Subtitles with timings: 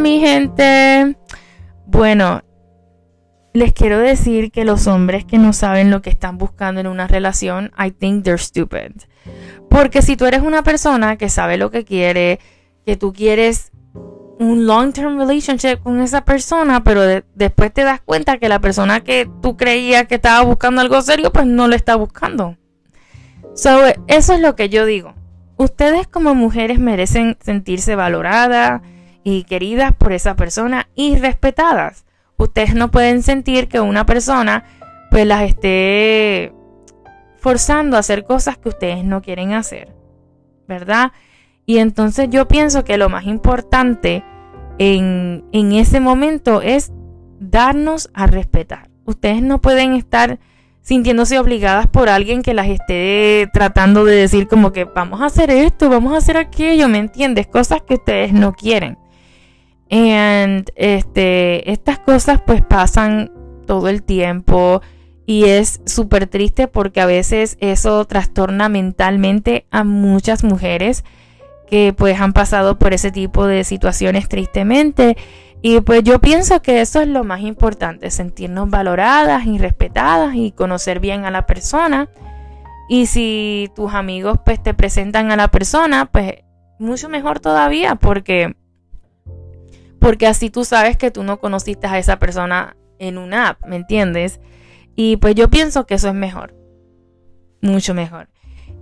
[0.00, 1.16] mi gente.
[1.86, 2.42] Bueno,
[3.52, 7.06] les quiero decir que los hombres que no saben lo que están buscando en una
[7.06, 9.02] relación, I think they're stupid.
[9.70, 12.40] Porque si tú eres una persona que sabe lo que quiere,
[12.84, 13.70] que tú quieres
[14.40, 17.02] un long-term relationship con esa persona, pero
[17.34, 21.32] después te das cuenta que la persona que tú creías que estaba buscando algo serio,
[21.32, 22.56] pues no lo está buscando.
[23.54, 25.14] So, eso es lo que yo digo.
[25.56, 28.82] Ustedes como mujeres merecen sentirse valoradas
[29.24, 32.04] y queridas por esa persona y respetadas.
[32.36, 34.64] Ustedes no pueden sentir que una persona
[35.10, 36.52] pues las esté
[37.38, 39.94] forzando a hacer cosas que ustedes no quieren hacer.
[40.68, 41.12] ¿Verdad?
[41.66, 44.22] Y entonces yo pienso que lo más importante
[44.78, 46.92] en, en ese momento es
[47.38, 48.90] darnos a respetar.
[49.04, 50.38] Ustedes no pueden estar
[50.80, 55.50] sintiéndose obligadas por alguien que las esté tratando de decir como que vamos a hacer
[55.50, 57.46] esto, vamos a hacer aquello, ¿me entiendes?
[57.46, 58.98] Cosas que ustedes no quieren.
[59.88, 60.10] Y
[60.74, 63.30] este, estas cosas pues pasan
[63.66, 64.82] todo el tiempo
[65.26, 71.04] y es súper triste porque a veces eso trastorna mentalmente a muchas mujeres
[71.68, 75.16] que pues han pasado por ese tipo de situaciones tristemente
[75.66, 80.52] y pues yo pienso que eso es lo más importante, sentirnos valoradas y respetadas y
[80.52, 82.10] conocer bien a la persona.
[82.86, 86.34] Y si tus amigos pues te presentan a la persona, pues
[86.78, 88.56] mucho mejor todavía porque
[90.04, 93.76] porque así tú sabes que tú no conociste a esa persona en una app, ¿me
[93.76, 94.38] entiendes?
[94.94, 96.54] Y pues yo pienso que eso es mejor.
[97.62, 98.28] Mucho mejor.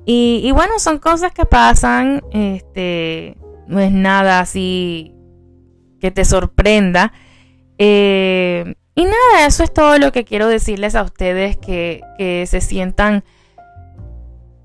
[0.04, 2.22] Y, bueno, son cosas que pasan.
[2.32, 3.36] Este.
[3.68, 5.14] No es nada así
[6.00, 7.12] que te sorprenda.
[7.78, 12.60] Eh, y nada, eso es todo lo que quiero decirles a ustedes que, que se
[12.60, 13.22] sientan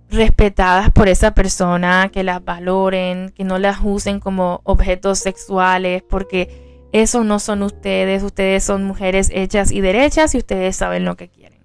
[0.09, 6.87] respetadas por esa persona, que las valoren, que no las usen como objetos sexuales, porque
[6.91, 11.29] eso no son ustedes, ustedes son mujeres hechas y derechas y ustedes saben lo que
[11.29, 11.59] quieren.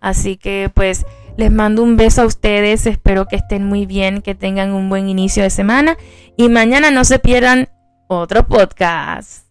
[0.00, 1.04] Así que pues
[1.36, 5.08] les mando un beso a ustedes, espero que estén muy bien, que tengan un buen
[5.08, 5.96] inicio de semana
[6.36, 7.68] y mañana no se pierdan
[8.08, 9.49] otro podcast.